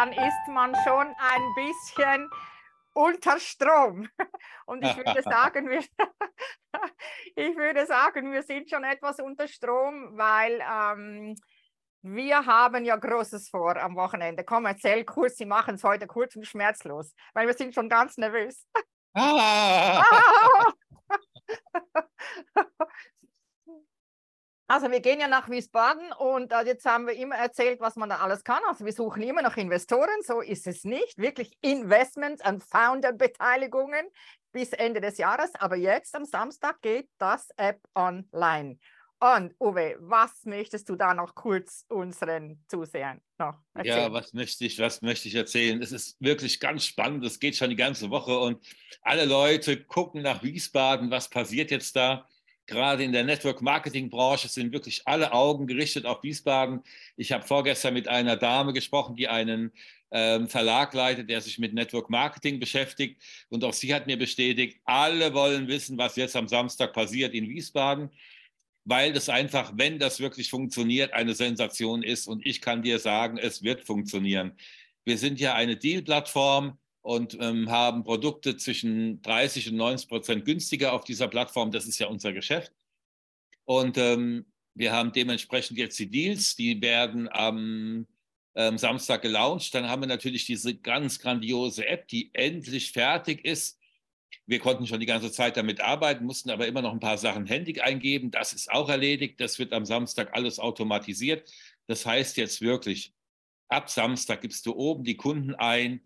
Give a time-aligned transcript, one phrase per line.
[0.00, 2.30] Dann ist man schon ein bisschen
[2.94, 4.08] unter Strom.
[4.64, 5.80] Und ich würde sagen, wir,
[7.36, 11.36] ich würde sagen, wir sind schon etwas unter Strom, weil ähm,
[12.00, 14.42] wir haben ja Großes vor am Wochenende.
[14.42, 18.16] Komm, erzähl kurz, Sie machen es heute kurz und schmerzlos, weil wir sind schon ganz
[18.16, 18.66] nervös.
[19.12, 20.02] Ah.
[24.70, 28.08] Also wir gehen ja nach Wiesbaden und äh, jetzt haben wir immer erzählt, was man
[28.08, 28.62] da alles kann.
[28.68, 31.18] Also wir suchen immer noch Investoren, so ist es nicht.
[31.18, 34.06] Wirklich Investments und Founder-Beteiligungen
[34.52, 35.50] bis Ende des Jahres.
[35.56, 38.78] Aber jetzt am Samstag geht das App online.
[39.18, 43.98] Und Uwe, was möchtest du da noch kurz unseren Zusehern noch erzählen?
[43.98, 45.82] Ja, was möchte ich, was möchte ich erzählen?
[45.82, 47.24] Es ist wirklich ganz spannend.
[47.24, 48.64] Es geht schon die ganze Woche und
[49.02, 51.10] alle Leute gucken nach Wiesbaden.
[51.10, 52.28] Was passiert jetzt da?
[52.70, 56.84] Gerade in der Network-Marketing-Branche sind wirklich alle Augen gerichtet auf Wiesbaden.
[57.16, 59.72] Ich habe vorgestern mit einer Dame gesprochen, die einen
[60.12, 63.20] ähm, Verlag leitet, der sich mit Network-Marketing beschäftigt.
[63.48, 67.48] Und auch sie hat mir bestätigt, alle wollen wissen, was jetzt am Samstag passiert in
[67.48, 68.10] Wiesbaden,
[68.84, 72.28] weil das einfach, wenn das wirklich funktioniert, eine Sensation ist.
[72.28, 74.52] Und ich kann dir sagen, es wird funktionieren.
[75.04, 80.92] Wir sind ja eine Deal-Plattform und ähm, haben Produkte zwischen 30 und 90 Prozent günstiger
[80.92, 81.70] auf dieser Plattform.
[81.70, 82.72] Das ist ja unser Geschäft.
[83.64, 88.06] Und ähm, wir haben dementsprechend jetzt die Deals, die werden am
[88.54, 89.74] ähm, Samstag gelauncht.
[89.74, 93.78] Dann haben wir natürlich diese ganz grandiose App, die endlich fertig ist.
[94.46, 97.46] Wir konnten schon die ganze Zeit damit arbeiten, mussten aber immer noch ein paar Sachen
[97.46, 98.30] händig eingeben.
[98.30, 99.40] Das ist auch erledigt.
[99.40, 101.50] Das wird am Samstag alles automatisiert.
[101.86, 103.14] Das heißt jetzt wirklich,
[103.68, 106.00] ab Samstag gibst du oben die Kunden ein,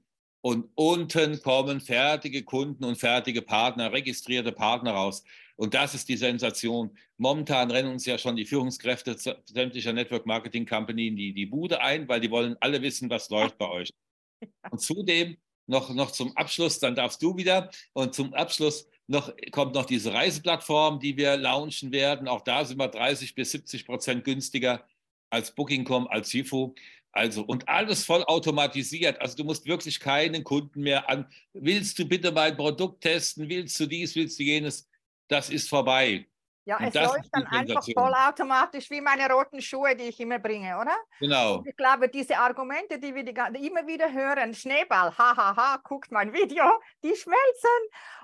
[0.44, 5.24] und unten kommen fertige Kunden und fertige Partner, registrierte Partner raus.
[5.56, 6.90] Und das ist die Sensation.
[7.16, 12.06] Momentan rennen uns ja schon die Führungskräfte sämtlicher Network Marketing Company die, die Bude ein,
[12.08, 13.90] weil die wollen alle wissen, was läuft bei euch.
[14.70, 17.70] Und zudem noch, noch zum Abschluss, dann darfst du wieder.
[17.94, 22.28] Und zum Abschluss noch, kommt noch diese Reiseplattform, die wir launchen werden.
[22.28, 24.86] Auch da sind wir 30 bis 70 Prozent günstiger
[25.30, 26.74] als Booking.com, als FIFO.
[27.16, 29.20] Also, und alles voll automatisiert.
[29.20, 31.30] Also, du musst wirklich keinen Kunden mehr an.
[31.52, 33.48] Willst du bitte mein Produkt testen?
[33.48, 34.16] Willst du dies?
[34.16, 34.88] Willst du jenes?
[35.28, 36.26] Das ist vorbei.
[36.66, 40.78] Ja, und es läuft dann einfach vollautomatisch wie meine roten Schuhe, die ich immer bringe,
[40.78, 40.96] oder?
[41.20, 41.58] Genau.
[41.58, 45.80] Und ich glaube, diese Argumente, die wir die, immer wieder hören, Schneeball, hahaha, ha, ha,
[45.84, 46.64] guckt mein Video,
[47.02, 47.70] die schmelzen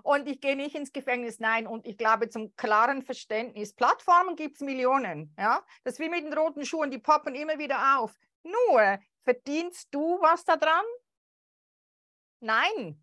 [0.03, 1.39] und ich gehe nicht ins Gefängnis.
[1.39, 5.35] Nein, und ich glaube, zum klaren Verständnis, Plattformen gibt es Millionen.
[5.39, 5.63] Ja?
[5.85, 8.15] Das ist wie mit den roten Schuhen, die poppen immer wieder auf.
[8.43, 10.85] Nur, verdienst du was daran?
[12.41, 13.03] Nein,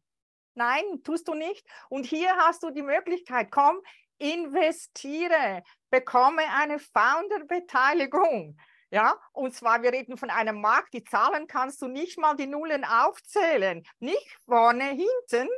[0.55, 1.65] nein, tust du nicht.
[1.89, 3.81] Und hier hast du die Möglichkeit, komm,
[4.17, 8.57] investiere, bekomme eine Founder-Beteiligung.
[8.89, 12.47] Ja, und zwar, wir reden von einem Markt, die Zahlen kannst du nicht mal die
[12.47, 15.49] Nullen aufzählen, nicht vorne, hinten.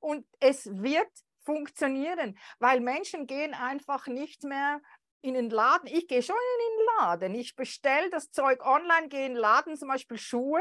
[0.00, 1.08] Und es wird
[1.44, 4.80] funktionieren, weil Menschen gehen einfach nicht mehr
[5.24, 5.88] in den Laden.
[5.90, 7.34] Ich gehe schon in den Laden.
[7.34, 10.60] Ich bestelle das Zeug online, gehe in den Laden, zum Beispiel Schuhe.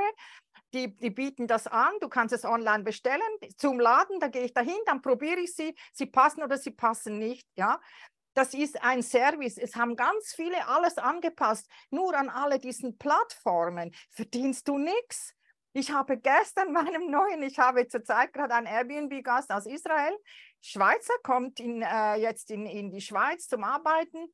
[0.73, 1.93] Die, die bieten das an.
[1.99, 3.21] Du kannst es online bestellen
[3.57, 4.19] zum Laden.
[4.19, 5.75] Da gehe ich dahin, dann probiere ich sie.
[5.91, 7.45] Sie passen oder sie passen nicht.
[7.55, 7.79] Ja,
[8.33, 9.57] das ist ein Service.
[9.57, 11.69] Es haben ganz viele alles angepasst.
[11.89, 15.35] Nur an alle diesen Plattformen verdienst du nichts.
[15.73, 20.17] Ich habe gestern meinem neuen, ich habe zurzeit gerade einen Airbnb-Gast aus Israel.
[20.61, 24.33] Schweizer kommt in, äh, jetzt in, in die Schweiz zum Arbeiten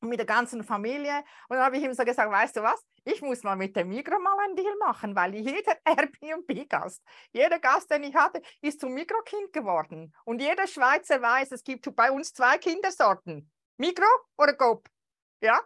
[0.00, 1.24] mit der ganzen Familie.
[1.48, 3.88] Und dann habe ich ihm so gesagt, weißt du was, ich muss mal mit dem
[3.88, 8.92] Migro mal einen Deal machen, weil jeder Airbnb-Gast, jeder Gast, den ich hatte, ist zum
[8.92, 10.14] Mikrokind geworden.
[10.24, 14.88] Und jeder Schweizer weiß, es gibt bei uns zwei Kindersorten, Migro oder Coop.
[15.40, 15.60] Ja,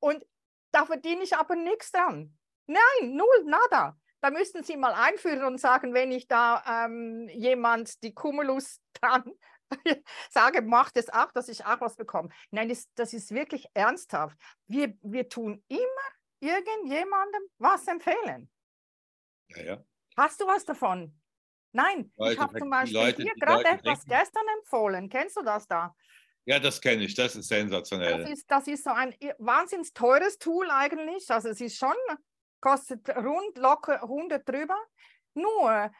[0.00, 0.24] und
[0.72, 2.36] da verdiene ich aber nichts dran.
[2.66, 3.96] Nein, null, nada.
[4.20, 9.24] Da müssten Sie mal einführen und sagen, wenn ich da ähm, jemand die Cumulus dran
[10.30, 12.28] sage, macht es auch, dass ich auch was bekomme.
[12.50, 14.36] Nein, das, das ist wirklich ernsthaft.
[14.66, 15.80] Wir, wir tun immer
[16.40, 18.50] irgendjemandem was empfehlen.
[19.48, 19.84] Ja, ja.
[20.16, 21.18] Hast du was davon?
[21.72, 24.20] Nein, Leute, ich habe zum Beispiel Leute, dir gerade etwas denken.
[24.20, 25.08] gestern empfohlen.
[25.08, 25.94] Kennst du das da?
[26.46, 27.14] Ja, das kenne ich.
[27.14, 28.20] Das ist sensationell.
[28.20, 31.28] Das ist, das ist so ein wahnsinnig teures Tool eigentlich.
[31.30, 31.96] Also es ist schon,
[32.60, 34.76] kostet rund locker 100 drüber.
[35.34, 35.90] Nur,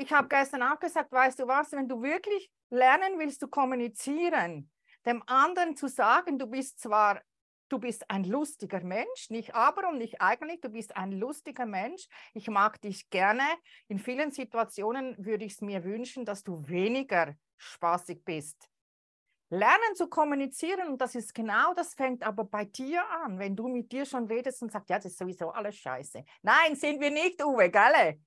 [0.00, 4.70] ich habe gestern auch gesagt, weißt du was, wenn du wirklich lernen willst, du kommunizieren,
[5.04, 7.20] dem anderen zu sagen, du bist zwar,
[7.68, 12.06] du bist ein lustiger Mensch, nicht aber und nicht eigentlich, du bist ein lustiger Mensch,
[12.32, 13.44] ich mag dich gerne.
[13.88, 18.68] In vielen Situationen würde ich es mir wünschen, dass du weniger spaßig bist.
[19.50, 23.68] lernen zu kommunizieren und das ist genau, das fängt aber bei dir an, wenn du
[23.68, 26.24] mit dir schon redest und sagst, ja, das ist sowieso alles scheiße.
[26.42, 28.20] Nein, sind wir nicht, Uwe, gell?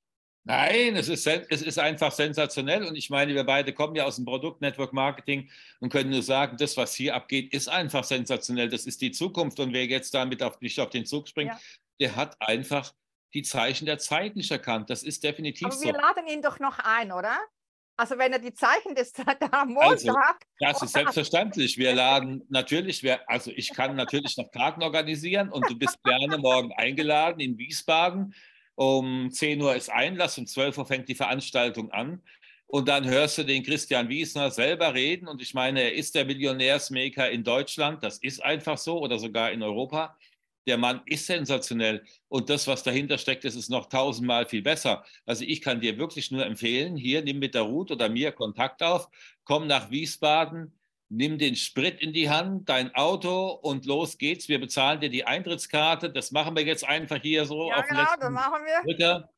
[0.46, 4.18] Nein, es ist, es ist einfach sensationell und ich meine, wir beide kommen ja aus
[4.18, 5.50] dem Produkt-Network Marketing
[5.80, 8.68] und können nur sagen, das, was hier abgeht, ist einfach sensationell.
[8.68, 11.60] Das ist die Zukunft und wer jetzt damit auf, nicht auf den Zug springt, ja.
[12.02, 12.94] der hat einfach
[13.34, 14.90] die Zeichen der Zeit nicht erkannt.
[14.90, 15.86] Das ist definitiv Aber so.
[15.86, 17.38] wir laden ihn doch noch ein, oder?
[17.96, 19.14] Also wenn er die Zeichen des
[19.52, 19.96] am Montag.
[19.96, 20.14] Also,
[20.60, 21.78] das ist selbstverständlich.
[21.78, 26.38] Wir laden natürlich, wir, also ich kann natürlich noch Karten organisieren und du bist gerne
[26.38, 28.34] morgen eingeladen in Wiesbaden
[28.76, 32.22] um 10 Uhr ist Einlass, um 12 Uhr fängt die Veranstaltung an.
[32.68, 35.28] Und dann hörst du den Christian Wiesner selber reden.
[35.28, 38.04] Und ich meine, er ist der Millionärsmaker in Deutschland.
[38.04, 40.18] Das ist einfach so oder sogar in Europa.
[40.66, 42.04] Der Mann ist sensationell.
[42.30, 45.06] Und das, was dahinter steckt, das ist noch tausendmal viel besser.
[45.26, 48.82] Also ich kann dir wirklich nur empfehlen, hier nimm mit der Ruth oder mir Kontakt
[48.82, 49.08] auf,
[49.44, 50.74] komm nach Wiesbaden,
[51.14, 54.50] nimm den Sprit in die Hand, dein Auto und los geht's.
[54.50, 56.10] Wir bezahlen dir die Eintrittskarte.
[56.10, 58.84] Das machen wir jetzt einfach hier so ja, auf genau, das machen wir.
[58.84, 59.30] Drücker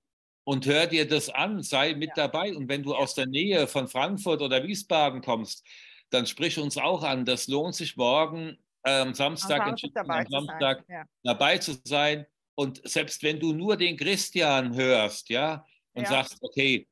[0.45, 2.27] und hör dir das an, sei mit ja.
[2.27, 2.55] dabei.
[2.55, 5.65] Und wenn du aus der Nähe von Frankfurt oder Wiesbaden kommst,
[6.11, 7.25] dann sprich uns auch an.
[7.25, 11.03] Das lohnt sich morgen ähm, Samstag, am Samstag, dabei, am Samstag ja.
[11.23, 12.25] dabei zu sein.
[12.55, 16.09] Und selbst wenn du nur den Christian hörst, ja, und ja.
[16.09, 16.87] sagst, okay,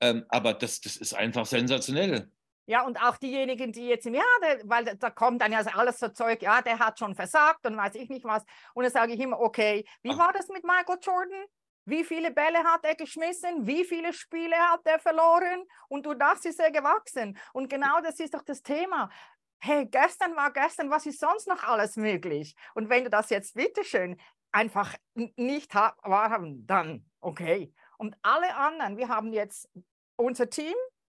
[0.00, 2.30] ähm, aber das, das ist einfach sensationell.
[2.66, 6.08] Ja, und auch diejenigen, die jetzt, ja, der, weil da kommt dann ja alles so
[6.08, 8.42] Zeug, ja, der hat schon versagt und weiß ich nicht was.
[8.72, 10.18] Und dann sage ich immer, okay, wie Ach.
[10.18, 11.44] war das mit Michael Jordan?
[11.86, 13.66] Wie viele Bälle hat er geschmissen?
[13.66, 15.64] Wie viele Spiele hat er verloren?
[15.88, 17.38] Und durch das ist er gewachsen.
[17.52, 19.10] Und genau das ist doch das Thema.
[19.58, 22.54] Hey, gestern war gestern, was ist sonst noch alles möglich?
[22.74, 24.18] Und wenn du das jetzt bitteschön
[24.52, 27.74] einfach nicht haben, dann okay.
[27.98, 29.68] Und alle anderen, wir haben jetzt
[30.16, 30.74] unser Team,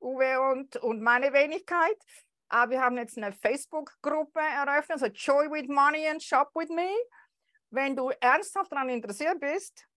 [0.04, 1.96] Uwe und, und meine Wenigkeit.
[2.48, 6.90] Aber wir haben jetzt eine Facebook-Gruppe eröffnet, also Joy with Money and Shop with Me.
[7.70, 9.88] Wenn du ernsthaft daran interessiert bist,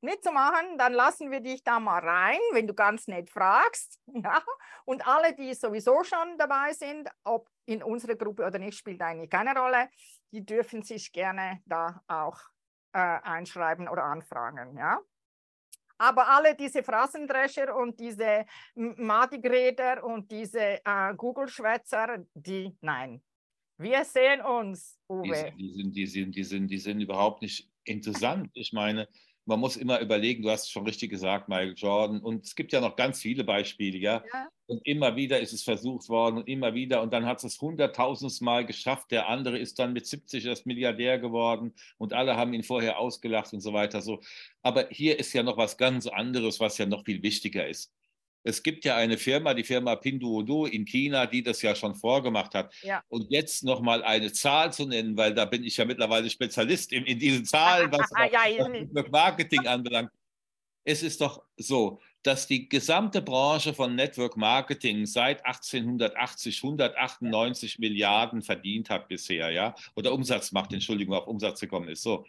[0.00, 4.00] mitzumachen, dann lassen wir dich da mal rein, wenn du ganz nett fragst.
[4.14, 4.42] Ja?
[4.84, 9.30] Und alle, die sowieso schon dabei sind, ob in unserer Gruppe oder nicht, spielt eigentlich
[9.30, 9.88] keine Rolle.
[10.32, 12.38] Die dürfen sich gerne da auch
[12.92, 14.76] äh, einschreiben oder anfragen.
[14.76, 15.00] Ja?
[15.98, 18.44] Aber alle diese Phrasendrescher und diese
[18.74, 23.22] Madigräder und diese äh, Google-Schwätzer, die, nein.
[23.76, 25.52] Wir sehen uns, Uwe.
[25.56, 28.50] Die, die, sind, die, sind, die, sind, die sind überhaupt nicht interessant.
[28.54, 29.08] Ich meine,
[29.46, 32.20] man muss immer überlegen, du hast es schon richtig gesagt, Michael Jordan.
[32.20, 34.24] Und es gibt ja noch ganz viele Beispiele, ja.
[34.32, 34.48] ja.
[34.66, 37.02] Und immer wieder ist es versucht worden und immer wieder.
[37.02, 39.10] Und dann hat es hunderttausendtes Mal geschafft.
[39.10, 43.52] Der andere ist dann mit 70 erst Milliardär geworden und alle haben ihn vorher ausgelacht
[43.52, 44.00] und so weiter.
[44.00, 44.20] So.
[44.62, 47.92] Aber hier ist ja noch was ganz anderes, was ja noch viel wichtiger ist.
[48.44, 52.54] Es gibt ja eine Firma, die Firma Pinduoduo in China, die das ja schon vorgemacht
[52.54, 52.72] hat.
[52.82, 53.02] Ja.
[53.08, 57.04] Und jetzt nochmal eine Zahl zu nennen, weil da bin ich ja mittlerweile Spezialist in,
[57.06, 60.10] in diesen Zahlen, was ja, Marketing anbelangt.
[60.84, 68.42] Es ist doch so, dass die gesamte Branche von Network Marketing seit 1880 198 Milliarden
[68.42, 72.02] verdient hat bisher, ja, oder Umsatz macht, Entschuldigung, auf Umsatz gekommen ist.
[72.02, 72.26] So.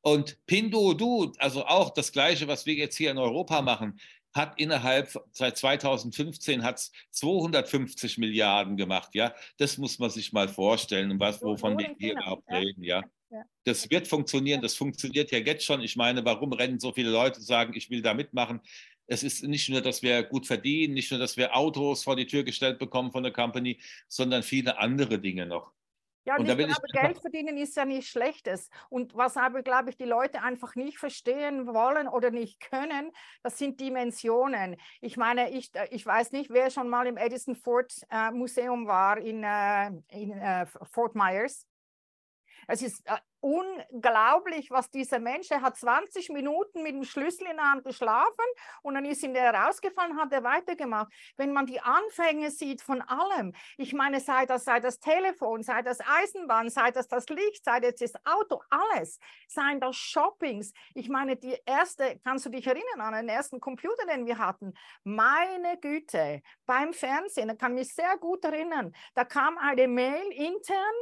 [0.00, 3.98] Und Pinduoduo, also auch das Gleiche, was wir jetzt hier in Europa machen,
[4.38, 9.34] hat innerhalb, seit 2015 hat es 250 Milliarden gemacht, ja.
[9.58, 13.02] Das muss man sich mal vorstellen, was, wovon wir hier überhaupt reden, ja.
[13.64, 15.82] Das wird funktionieren, das funktioniert ja jetzt schon.
[15.82, 18.60] Ich meine, warum rennen so viele Leute und sagen, ich will da mitmachen?
[19.06, 22.26] Es ist nicht nur, dass wir gut verdienen, nicht nur, dass wir Autos vor die
[22.26, 25.72] Tür gestellt bekommen von der Company, sondern viele andere Dinge noch.
[26.28, 28.68] Ja, und, ich glaube, Geld verdienen ist ja nichts Schlechtes.
[28.90, 33.56] Und was aber, glaube ich, die Leute einfach nicht verstehen wollen oder nicht können, das
[33.56, 34.76] sind Dimensionen.
[35.00, 38.86] Ich meine, ich, äh, ich weiß nicht, wer schon mal im Edison Ford äh, Museum
[38.86, 41.66] war in, äh, in äh, Fort Myers.
[42.70, 47.56] Es ist äh, unglaublich, was dieser Mensch, er hat 20 Minuten mit dem Schlüssel in
[47.56, 48.44] der Hand geschlafen
[48.82, 51.10] und dann ist ihm der rausgefallen, hat er weitergemacht.
[51.38, 55.80] Wenn man die Anfänge sieht von allem, ich meine, sei das, sei das Telefon, sei
[55.80, 60.72] das Eisenbahn, sei das das Licht, sei das das Auto, alles, seien das Shoppings.
[60.94, 64.74] Ich meine, die erste, kannst du dich erinnern an den ersten Computer, den wir hatten?
[65.04, 70.94] Meine Güte, beim Fernsehen, da kann mich sehr gut erinnern, da kam eine Mail intern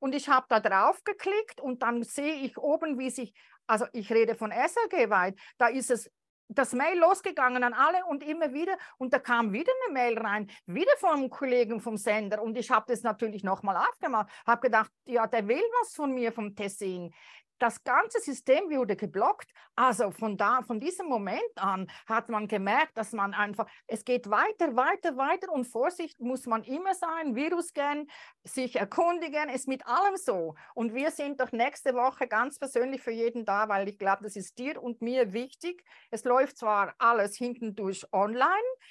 [0.00, 3.32] und ich habe da drauf geklickt und dann sehe ich oben, wie sich,
[3.66, 6.10] also ich rede von SRG weit, da ist es
[6.52, 10.50] das Mail losgegangen an alle und immer wieder und da kam wieder eine Mail rein,
[10.66, 15.26] wieder vom Kollegen vom Sender und ich habe das natürlich nochmal aufgemacht, habe gedacht, ja,
[15.28, 17.14] der will was von mir vom Tessin.
[17.60, 19.50] Das ganze System wurde geblockt.
[19.76, 24.28] Also von da, von diesem Moment an hat man gemerkt, dass man einfach, es geht
[24.30, 28.10] weiter, weiter, weiter und Vorsicht muss man immer sein, Virus gehen,
[28.44, 30.54] sich erkundigen, ist mit allem so.
[30.74, 34.36] Und wir sind doch nächste Woche ganz persönlich für jeden da, weil ich glaube, das
[34.36, 35.84] ist dir und mir wichtig.
[36.10, 38.48] Es läuft zwar alles hinten durch online,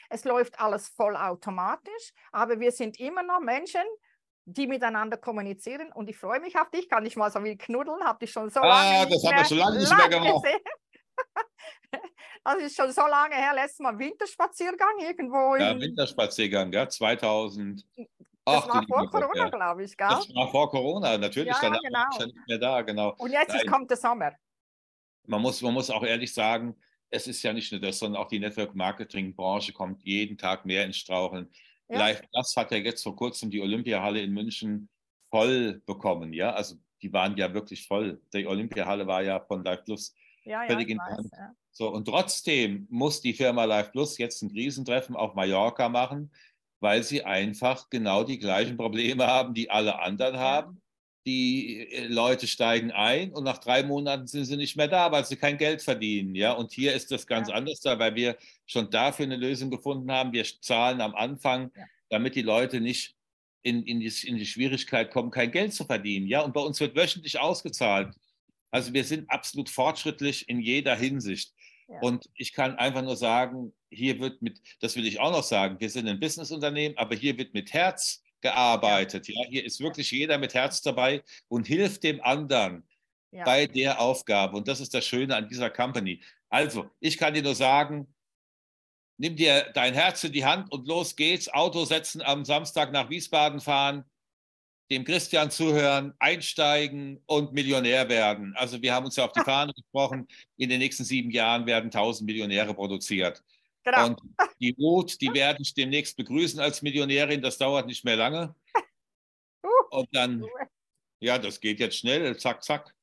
[0.10, 3.84] es läuft alles vollautomatisch, aber wir sind immer noch Menschen,
[4.46, 8.04] die miteinander kommunizieren und ich freue mich auf dich, kann ich mal so wie knuddeln,
[8.04, 10.46] habe dich schon so ah, lange das haben wir schon lange nicht mehr gemacht.
[12.44, 15.56] das ist schon so lange her, letztes Mal Winterspaziergang irgendwo.
[15.56, 17.86] Ja, Winterspaziergang, ja, 2000.
[17.98, 19.50] Das Ach, war vor Corona, ja.
[19.50, 20.08] glaube ich, gell?
[20.08, 21.54] Das war vor Corona, natürlich.
[21.54, 22.26] Ja, dann genau.
[22.26, 23.14] nicht mehr da, genau.
[23.18, 23.68] Und jetzt Nein.
[23.68, 24.32] kommt der Sommer.
[25.28, 26.76] Man muss, man muss auch ehrlich sagen,
[27.12, 30.98] es ist ja nicht nur das, sondern auch die Network-Marketing-Branche kommt jeden Tag mehr ins
[30.98, 31.52] Straucheln.
[31.90, 32.00] Ja.
[32.00, 34.90] Live Plus hat ja jetzt vor kurzem die Olympiahalle in München
[35.30, 36.34] voll bekommen.
[36.34, 38.22] Ja, also die waren ja wirklich voll.
[38.34, 41.54] Die Olympiahalle war ja von Live Plus ja, völlig ja, in weiß, ja.
[41.72, 46.32] So, und trotzdem muss die Firma Live Plus jetzt ein Krisentreffen auf Mallorca machen,
[46.80, 50.79] weil sie einfach genau die gleichen Probleme haben, die alle anderen haben
[51.30, 55.26] die äh, Leute steigen ein und nach drei Monaten sind sie nicht mehr da, weil
[55.26, 56.34] sie kein Geld verdienen.
[56.36, 56.54] Ja?
[56.54, 57.56] Und hier ist das ganz ja.
[57.56, 60.34] anders da, weil wir schon dafür eine Lösung gefunden haben.
[60.34, 61.84] Wir zahlen am Anfang, ja.
[62.10, 63.16] damit die Leute nicht
[63.62, 66.28] in, in, die, in die Schwierigkeit kommen, kein Geld zu verdienen.
[66.28, 66.42] Ja?
[66.42, 68.14] Und bei uns wird wöchentlich ausgezahlt.
[68.72, 71.54] Also wir sind absolut fortschrittlich in jeder Hinsicht.
[71.88, 72.00] Ja.
[72.02, 75.80] Und ich kann einfach nur sagen, hier wird mit, das will ich auch noch sagen,
[75.80, 79.28] wir sind ein Businessunternehmen, aber hier wird mit Herz gearbeitet.
[79.28, 79.44] Ja.
[79.50, 82.88] Hier ist wirklich jeder mit Herz dabei und hilft dem anderen
[83.32, 83.44] ja.
[83.44, 84.58] bei der Aufgabe.
[84.58, 86.22] Und das ist das Schöne an dieser Company.
[86.50, 88.14] Also, ich kann dir nur sagen,
[89.18, 91.50] nimm dir dein Herz in die Hand und los geht's.
[91.50, 94.06] Auto setzen, am Samstag nach Wiesbaden fahren,
[94.90, 98.54] dem Christian zuhören, einsteigen und Millionär werden.
[98.56, 100.28] Also wir haben uns ja auf die Fahne gesprochen,
[100.58, 103.44] in den nächsten sieben Jahren werden 1000 Millionäre produziert.
[103.84, 104.08] Genau.
[104.08, 104.22] Und
[104.60, 107.42] die Ruth, die werde ich demnächst begrüßen als Millionärin.
[107.42, 108.56] Das dauert nicht mehr lange.
[109.92, 110.46] Und dann,
[111.20, 112.94] ja, das geht jetzt schnell, zack, zack.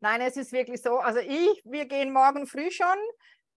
[0.00, 0.98] Nein, es ist wirklich so.
[0.98, 2.96] Also ich, wir gehen morgen früh schon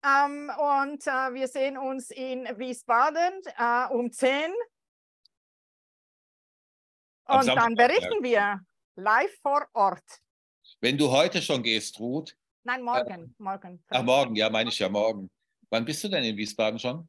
[0.06, 4.52] ähm, und äh, wir sehen uns in Wiesbaden äh, um 10.
[7.26, 8.60] Und dann berichten wir
[8.96, 10.04] live vor Ort.
[10.82, 12.36] Wenn du heute schon gehst, Ruth.
[12.64, 13.36] Nein, morgen.
[13.40, 13.84] Äh, morgen.
[13.88, 15.30] Ach, morgen, ja, meine ich ja morgen.
[15.74, 17.08] Wann bist du denn in Wiesbaden schon?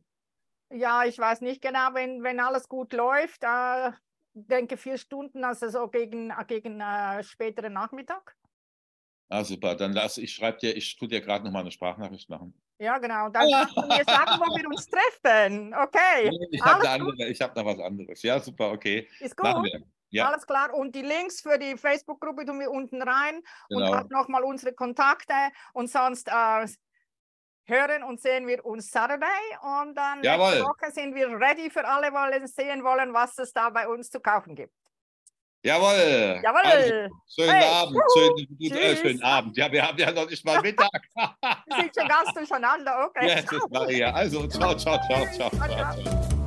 [0.73, 3.91] Ja, ich weiß nicht genau, wenn, wenn alles gut läuft, äh,
[4.33, 8.35] denke vier Stunden, also so gegen, gegen äh, späteren Nachmittag.
[9.29, 9.75] Ah, super.
[9.75, 12.59] Dann lass, ich schreibe dir, ich tue dir gerade noch mal eine Sprachnachricht machen.
[12.79, 13.29] Ja, genau.
[13.29, 15.75] Dann kannst du mir sagen, wo wir uns treffen.
[15.75, 16.31] Okay.
[16.51, 18.23] ich habe hab noch was anderes.
[18.23, 19.07] Ja, super, okay.
[19.21, 19.47] Ist gut.
[20.09, 20.29] Ja.
[20.29, 20.73] Alles klar.
[20.73, 24.01] Und die Links für die Facebook-Gruppe tun wir unten rein genau.
[24.01, 25.35] und noch mal unsere Kontakte.
[25.73, 26.67] Und sonst äh,
[27.67, 29.27] hören und sehen wir uns Saturday
[29.63, 30.51] und dann Jawohl.
[30.51, 34.11] nächste Woche sind wir ready für alle, die sehen wollen, was es da bei uns
[34.11, 34.73] zu kaufen gibt.
[35.65, 36.41] Jawohl.
[36.43, 36.61] Jawohl.
[36.63, 36.95] Also,
[37.35, 37.65] schönen hey.
[37.73, 37.97] Abend.
[38.15, 39.57] Schönen, äh, schönen Abend.
[39.57, 40.91] Ja, wir haben ja noch nicht mal Mittag.
[41.15, 43.07] wir sind schon ganz durcheinander.
[43.07, 43.29] Okay.
[43.35, 44.13] Ja, das war ja.
[44.13, 45.51] Also, ciao, ciao, ciao, ciao.
[45.51, 46.44] ciao, ciao.